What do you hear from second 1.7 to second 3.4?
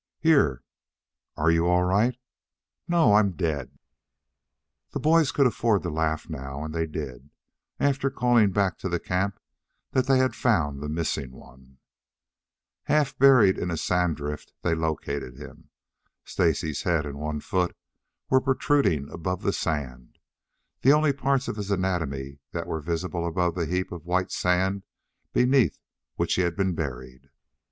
right?" "No, I'm